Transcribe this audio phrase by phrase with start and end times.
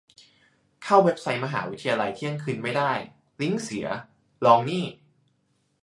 [0.83, 2.91] เข้าเว็บไซต์มหาวิทยาลัยเที่ยงคืนไม่ได้?
[3.41, 3.87] ลิงก์เสีย?
[4.45, 4.85] ลองนี่